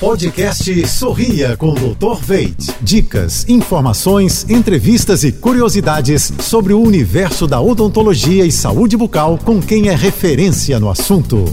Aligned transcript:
Podcast 0.00 0.86
Sorria 0.88 1.56
com 1.56 1.72
Dr. 1.72 2.20
Veit. 2.20 2.54
Dicas, 2.82 3.48
informações, 3.48 4.44
entrevistas 4.48 5.24
e 5.24 5.32
curiosidades 5.32 6.34
sobre 6.38 6.74
o 6.74 6.80
universo 6.82 7.46
da 7.46 7.62
odontologia 7.62 8.44
e 8.44 8.52
saúde 8.52 8.94
bucal 8.94 9.38
com 9.42 9.58
quem 9.58 9.88
é 9.88 9.94
referência 9.94 10.78
no 10.78 10.90
assunto. 10.90 11.46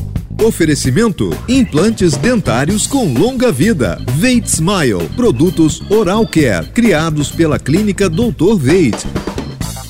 Oferecimento: 0.43 1.29
implantes 1.47 2.17
dentários 2.17 2.85
com 2.85 3.13
longa 3.13 3.49
vida. 3.49 3.97
Veit 4.17 4.45
Smile, 4.45 5.07
produtos 5.15 5.81
Oral 5.89 6.27
Care, 6.27 6.67
criados 6.67 7.31
pela 7.31 7.57
clínica 7.57 8.09
Dr. 8.09 8.57
Veit. 8.57 8.97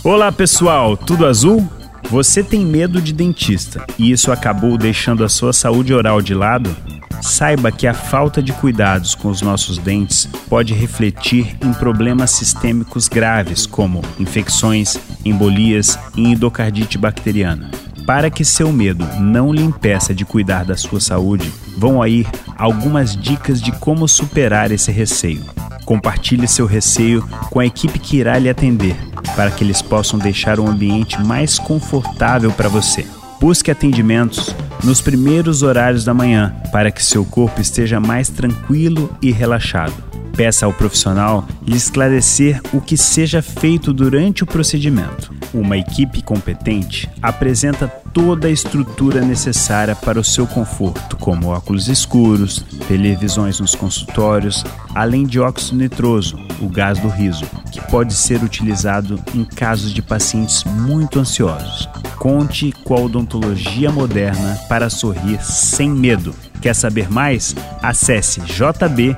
Olá, 0.04 0.32
pessoal, 0.32 0.96
tudo 0.96 1.26
azul? 1.26 1.68
Você 2.12 2.44
tem 2.44 2.64
medo 2.64 3.02
de 3.02 3.14
dentista 3.14 3.84
e 3.98 4.12
isso 4.12 4.32
acabou 4.32 4.78
deixando 4.78 5.24
a 5.24 5.30
sua 5.30 5.54
saúde 5.54 5.92
oral 5.92 6.22
de 6.22 6.36
lado? 6.36 6.93
Saiba 7.24 7.72
que 7.72 7.88
a 7.88 7.94
falta 7.94 8.44
de 8.44 8.52
cuidados 8.52 9.16
com 9.16 9.30
os 9.30 9.42
nossos 9.42 9.78
dentes 9.78 10.28
pode 10.50 10.74
refletir 10.74 11.56
em 11.64 11.72
problemas 11.72 12.32
sistêmicos 12.32 13.08
graves, 13.08 13.66
como 13.66 14.02
infecções, 14.20 15.00
embolias 15.24 15.98
e 16.18 16.34
endocardite 16.34 16.98
bacteriana. 16.98 17.72
Para 18.06 18.30
que 18.30 18.44
seu 18.44 18.74
medo 18.74 19.08
não 19.22 19.54
lhe 19.54 19.64
impeça 19.64 20.14
de 20.14 20.26
cuidar 20.26 20.66
da 20.66 20.76
sua 20.76 21.00
saúde, 21.00 21.50
vão 21.78 22.02
aí 22.02 22.28
algumas 22.58 23.16
dicas 23.16 23.62
de 23.62 23.72
como 23.72 24.06
superar 24.06 24.70
esse 24.70 24.92
receio. 24.92 25.46
Compartilhe 25.86 26.46
seu 26.46 26.66
receio 26.66 27.26
com 27.50 27.62
a 27.62 27.66
equipe 27.66 28.00
que 28.00 28.18
irá 28.18 28.38
lhe 28.38 28.50
atender, 28.50 28.98
para 29.34 29.50
que 29.50 29.64
eles 29.64 29.82
possam 29.82 30.20
deixar 30.20 30.60
o 30.60 30.68
ambiente 30.68 31.20
mais 31.24 31.58
confortável 31.58 32.52
para 32.52 32.68
você. 32.68 33.08
Busque 33.40 33.72
atendimentos 33.72 34.54
nos 34.84 35.02
primeiros 35.02 35.64
horários 35.64 36.04
da 36.04 36.14
manhã 36.14 36.54
para 36.72 36.92
que 36.92 37.04
seu 37.04 37.24
corpo 37.24 37.62
esteja 37.62 38.00
mais 38.00 38.30
tranquilo 38.30 39.10
e 39.22 39.32
relaxado. 39.32 40.14
Peça 40.36 40.66
ao 40.66 40.74
profissional 40.74 41.48
lhe 41.66 41.78
esclarecer 41.78 42.60
o 42.74 42.82
que 42.82 42.98
seja 42.98 43.42
feito 43.42 43.94
durante 43.94 44.44
o 44.44 44.48
procedimento. 44.48 45.32
Uma 45.54 45.78
equipe 45.78 46.24
competente 46.24 47.08
apresenta 47.22 47.88
toda 47.88 48.48
a 48.48 48.52
estrutura 48.52 49.22
necessária 49.22 49.96
para 49.96 50.20
o 50.20 50.24
seu 50.24 50.48
conforto, 50.48 51.18
como 51.18 51.50
óculos 51.50 51.88
escuros, 51.88 52.66
televisões 52.88 53.60
nos 53.60 53.76
consultórios, 53.76 54.64
além 54.96 55.26
de 55.26 55.40
óxido 55.40 55.78
nitroso, 55.78 56.36
o 56.60 56.68
gás 56.68 56.98
do 56.98 57.08
riso, 57.08 57.46
que 57.72 57.80
pode 57.82 58.14
ser 58.14 58.44
utilizado 58.44 59.20
em 59.36 59.46
casos 59.46 59.94
de 59.94 60.02
pacientes 60.02 60.64
muito 60.64 61.20
ansiosos. 61.20 61.88
Conte 62.18 62.72
com 62.84 62.96
a 62.96 63.00
odontologia 63.00 63.92
moderna 63.92 64.58
para 64.68 64.90
sorrir 64.90 65.44
sem 65.44 65.90
medo. 65.90 66.34
Quer 66.62 66.74
saber 66.74 67.12
mais? 67.12 67.56
Acesse 67.82 68.40
jb.fm. 68.42 69.16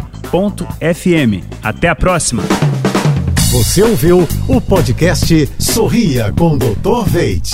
Até 1.62 1.90
a 1.90 1.96
próxima! 1.96 2.44
Você 3.52 3.84
ouviu 3.84 4.28
o 4.50 4.60
podcast 4.60 5.50
Sorria 5.58 6.34
com 6.34 6.58
Dr. 6.58 7.06
Veit. 7.08 7.52